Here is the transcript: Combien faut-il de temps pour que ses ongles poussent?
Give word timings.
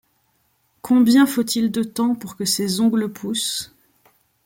Combien 0.81 1.27
faut-il 1.27 1.69
de 1.71 1.83
temps 1.83 2.15
pour 2.15 2.35
que 2.35 2.43
ses 2.43 2.79
ongles 2.79 3.13
poussent? 3.13 3.75